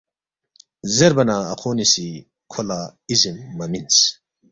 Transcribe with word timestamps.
زیربا 0.95 1.23
نہ 1.27 1.35
اخونی 1.53 1.85
سی 1.93 2.07
کھو 2.51 2.61
لہ 2.67 2.79
ازن 3.11 3.37
مہ 3.57 3.65
مِنس، 3.71 3.97